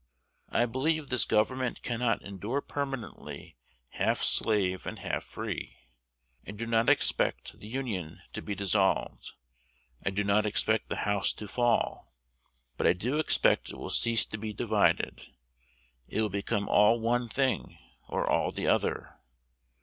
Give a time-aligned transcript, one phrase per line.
[0.49, 3.55] I believe this Government cannot endure permanently
[3.91, 5.77] half slave and half free.
[6.47, 9.33] I do not expect the Union to be dissolved,
[10.03, 12.15] I do not expect the house to fall;
[12.77, 15.21] but I do expect it will cease to be divided.
[16.07, 17.77] It will become all one thing,
[18.09, 19.19] or all the other.